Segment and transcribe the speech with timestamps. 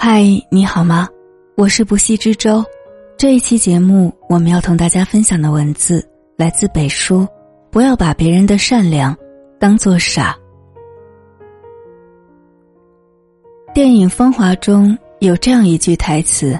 [0.00, 1.08] 嗨，你好吗？
[1.56, 2.64] 我是不息之舟。
[3.16, 7.26] 这一期节目，我们要同大家分享的文字来自北书。
[7.68, 9.14] 不要把别人的善良
[9.58, 10.36] 当做傻。
[13.74, 16.56] 电影《风华》中有这样一句台词：“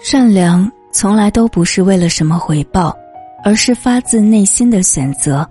[0.00, 2.96] 善良从来都不是为了什么回报，
[3.44, 5.46] 而是发自内心的选择。”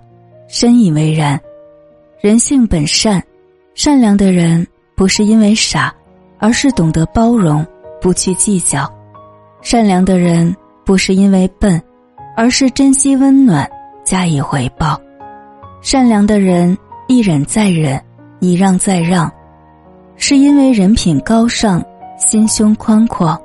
[0.48, 1.40] 深以为然。
[2.20, 3.22] 人性本善，
[3.76, 5.94] 善良的人不是因为傻。
[6.38, 7.66] 而是懂得包容，
[8.00, 8.86] 不去计较；
[9.60, 11.82] 善良的人不是因为笨，
[12.36, 13.68] 而是珍惜温暖，
[14.04, 15.00] 加以回报。
[15.80, 18.00] 善良的人一忍再忍，
[18.40, 19.30] 一让再让，
[20.16, 21.82] 是因为人品高尚，
[22.16, 23.40] 心胸宽阔。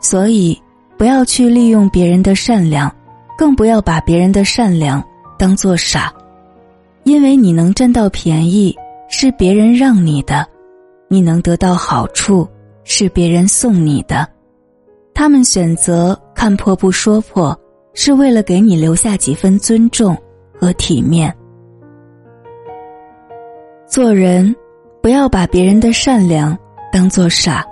[0.00, 0.60] 所以，
[0.98, 2.94] 不要去利用别人的善良，
[3.36, 5.02] 更不要把别人的善良
[5.38, 6.12] 当做傻，
[7.04, 8.76] 因为你能占到便宜，
[9.08, 10.46] 是别人让你的。
[11.08, 12.48] 你能得到好处，
[12.82, 14.26] 是别人送你的；
[15.14, 17.56] 他们选择看破不说破，
[17.92, 20.16] 是为了给你留下几分尊重
[20.58, 21.32] 和体面。
[23.86, 24.54] 做人，
[25.00, 26.56] 不要把别人的善良
[26.92, 27.64] 当做傻。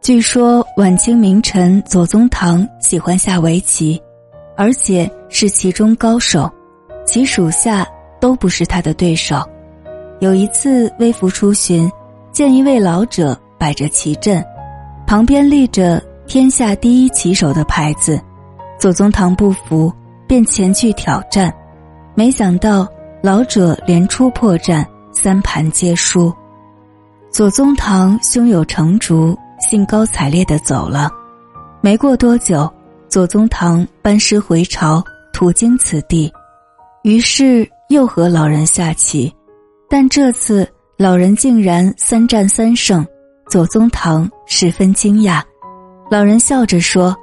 [0.00, 4.00] 据说晚清名臣左宗棠喜欢下围棋，
[4.56, 6.48] 而且是其中高手，
[7.04, 7.84] 其属下
[8.20, 9.42] 都不是他的对手。
[10.20, 11.90] 有一次微服出巡。
[12.36, 14.44] 见一位老者摆着棋阵，
[15.06, 15.98] 旁边立着
[16.28, 18.20] “天下第一棋手”的牌子，
[18.78, 19.90] 左宗棠不服，
[20.28, 21.50] 便前去挑战，
[22.14, 22.86] 没想到
[23.22, 26.30] 老者连出破绽，三盘皆输。
[27.30, 31.10] 左宗棠胸有成竹，兴高采烈的走了。
[31.80, 32.70] 没过多久，
[33.08, 36.30] 左宗棠班师回朝，途经此地，
[37.02, 39.34] 于是又和老人下棋，
[39.88, 40.70] 但这次。
[40.98, 43.06] 老人竟然三战三胜，
[43.50, 45.42] 左宗棠十分惊讶。
[46.10, 47.14] 老人笑着说：“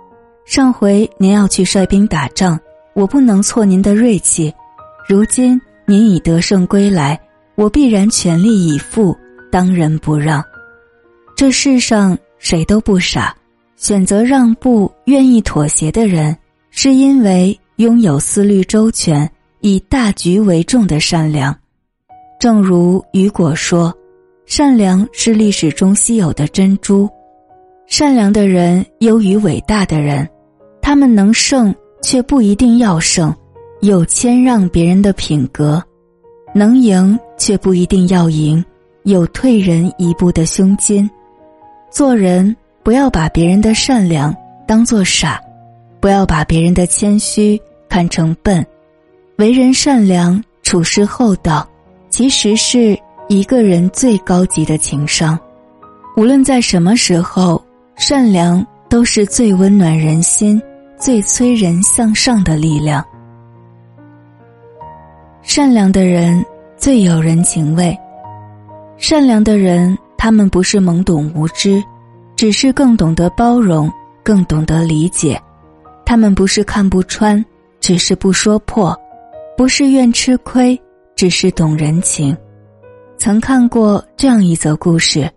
[0.46, 2.60] 上回您要去率兵打仗，
[2.94, 4.54] 我不能挫您的锐气。
[5.10, 7.20] 如今您已得胜归来，
[7.56, 9.18] 我必然全力以赴，
[9.52, 10.44] 当仁不让。
[11.36, 13.36] 这世上谁都不傻，
[13.76, 16.38] 选择让步、愿意妥协的人，
[16.70, 19.28] 是因为拥有思虑周全、
[19.62, 21.58] 以大局为重的善良。”
[22.44, 23.98] 正如雨果说
[24.46, 27.10] ：“善良是历史中稀有的珍珠，
[27.88, 30.30] 善良的人优于伟大的人，
[30.82, 33.34] 他们能胜却不一定要胜，
[33.80, 35.82] 有谦让别人的品格；
[36.54, 38.62] 能赢却不一定要赢，
[39.04, 41.10] 有退人一步的胸襟。
[41.90, 44.36] 做人不要把别人的善良
[44.68, 45.42] 当做傻，
[46.02, 48.68] 不要把别人的谦虚看成笨，
[49.38, 51.66] 为人善良，处事厚道。”
[52.14, 52.96] 其实是
[53.28, 55.36] 一个人最高级的情商，
[56.16, 57.60] 无论在什么时候，
[57.96, 60.62] 善良都是最温暖人心、
[60.96, 63.04] 最催人向上的力量。
[65.42, 66.46] 善良的人
[66.78, 67.98] 最有人情味，
[68.96, 71.84] 善良的人他们不是懵懂无知，
[72.36, 73.92] 只是更懂得包容，
[74.22, 75.36] 更懂得理解；
[76.06, 77.44] 他们不是看不穿，
[77.80, 78.96] 只是不说破，
[79.58, 80.80] 不是愿吃亏。
[81.24, 82.36] 只是懂人情。
[83.18, 85.32] 曾看过这样一则故事：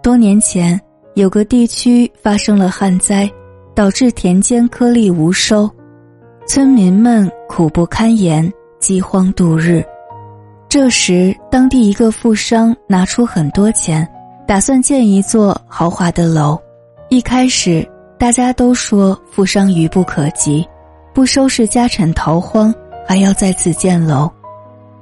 [0.00, 0.80] 多年前，
[1.14, 3.28] 有个地区发生了旱灾，
[3.74, 5.68] 导致田间颗粒无收，
[6.46, 8.48] 村民们苦不堪言，
[8.78, 9.84] 饥荒度日。
[10.68, 14.08] 这时，当地一个富商拿出很多钱，
[14.46, 16.56] 打算建一座豪华的楼。
[17.08, 17.84] 一开始，
[18.16, 20.64] 大家都说富商愚不可及，
[21.12, 22.72] 不收拾家产逃荒，
[23.04, 24.30] 还要在此建楼。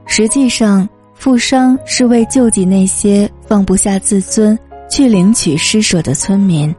[0.07, 4.59] 实际上，富商是为救济那些放不下自尊
[4.91, 6.75] 去领取施舍的村民。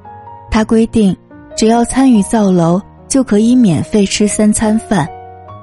[0.52, 1.16] 他规定，
[1.58, 5.08] 只要参与造楼，就可以免费吃三餐饭，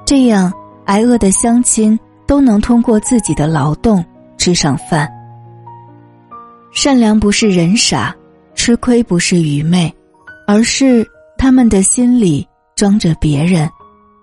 [0.05, 0.51] 这样
[0.85, 1.97] 挨饿的乡亲
[2.27, 4.03] 都能通过自己的劳动
[4.37, 5.09] 吃上饭。
[6.71, 8.15] 善良不是人傻，
[8.55, 9.91] 吃亏不是愚昧，
[10.47, 11.07] 而是
[11.37, 12.45] 他们的心里
[12.75, 13.69] 装着别人，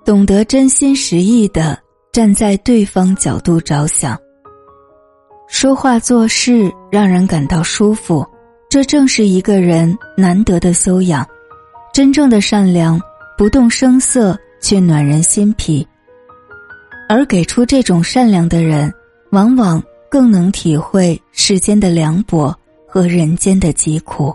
[0.05, 1.79] 懂得真心实意的。
[2.12, 4.19] 站在对方角度着想，
[5.47, 8.27] 说话做事让人感到舒服，
[8.69, 11.25] 这正是一个人难得的修养。
[11.93, 13.01] 真正的善良，
[13.39, 15.87] 不动声色却暖人心脾。
[17.09, 18.93] 而给出这种善良的人，
[19.31, 19.81] 往往
[20.11, 22.53] 更能体会世间的凉薄
[22.89, 24.35] 和人间的疾苦。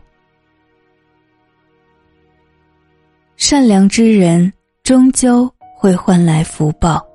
[3.35, 4.51] 善良之人，
[4.81, 7.05] 终究会换来福报。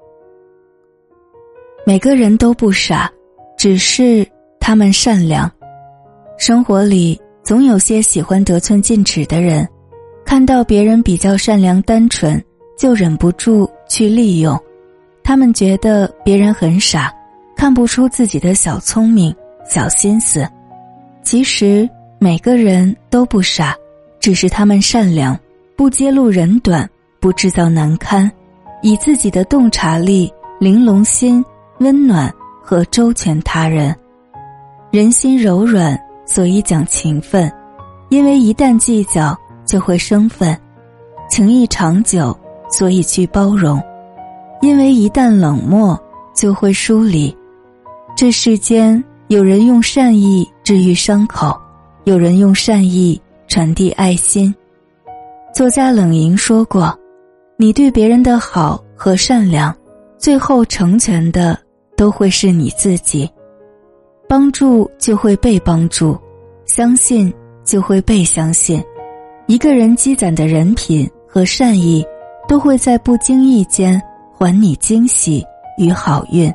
[1.86, 3.10] 每个人都不傻，
[3.56, 4.26] 只是
[4.60, 5.50] 他们善良。
[6.38, 9.66] 生活里总有些喜欢得寸进尺的人，
[10.24, 12.42] 看到别人比较善良单纯，
[12.78, 14.58] 就忍不住去利用。
[15.22, 17.12] 他们觉得别人很傻，
[17.56, 19.34] 看不出自己的小聪明、
[19.66, 20.46] 小心思。
[21.22, 21.88] 其实
[22.18, 23.74] 每个人都不傻，
[24.20, 25.38] 只是他们善良，
[25.76, 26.88] 不揭露人短，
[27.20, 28.30] 不制造难堪，
[28.82, 31.44] 以自己的洞察力、玲珑心、
[31.80, 32.32] 温暖
[32.62, 33.94] 和周全他人。
[34.90, 37.50] 人心柔软，所以讲情分；
[38.08, 39.36] 因为一旦计较，
[39.66, 40.54] 就会生分；
[41.28, 42.38] 情谊长久，
[42.70, 43.78] 所以去包容；
[44.60, 45.98] 因为一旦冷漠，
[46.34, 47.36] 就会疏离。
[48.16, 51.58] 这世间，有人用善意治愈伤口，
[52.04, 54.54] 有人用善意传递爱心。
[55.54, 56.96] 作家冷莹说过
[57.56, 59.74] ：“你对别人的好和善良，
[60.18, 61.58] 最后成全的
[62.00, 63.28] 都会是你自己。”
[64.26, 66.16] 帮助就会被帮助，
[66.64, 67.30] 相信
[67.62, 68.82] 就会被相信。
[69.46, 72.02] 一个人积攒的人品和善意，
[72.48, 74.00] 都会在不经意间
[74.32, 75.44] 还你惊喜
[75.76, 76.50] 与好运。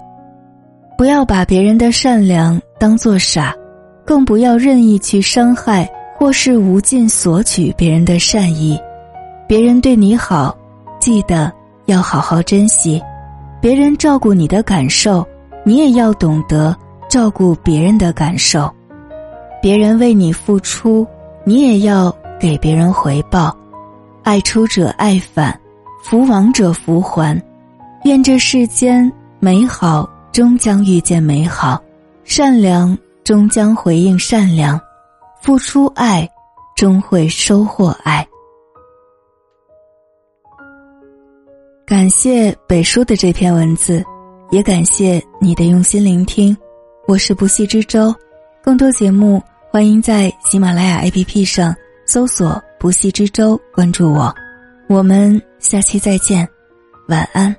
[0.98, 3.54] 不要把别人的善良当作傻，
[4.06, 5.88] 更不要任意去伤害
[6.18, 8.80] 或是无尽索取别人的善意。
[9.48, 10.58] 别人对你好，
[10.98, 11.52] 记得
[11.88, 13.02] 要好好珍惜；
[13.62, 15.28] 别人照顾你的感受，
[15.66, 16.74] 你也要懂得。
[17.08, 18.70] 照顾别人的感受，
[19.62, 21.08] 别人为你付出，
[21.46, 23.56] 你也要给别人回报。
[24.24, 25.58] 爱出者爱返，
[26.04, 27.40] 福往者福还。
[28.04, 29.10] 愿这世间
[29.40, 31.82] 美好终将遇见美好，
[32.26, 34.82] 善良终将回应善良，
[35.42, 36.28] 付出爱
[36.76, 38.28] 终会收获爱。
[41.86, 44.04] 感谢北叔的这篇文字，
[44.52, 46.56] 也感谢你的用心聆听。
[47.08, 48.14] 我是不系之舟，
[48.64, 51.76] 更多节目欢迎在喜马拉雅 APP 上
[52.06, 54.34] 搜索“不系之舟”，关注我。
[54.88, 56.48] 我们下期再见，
[57.08, 57.56] 晚安。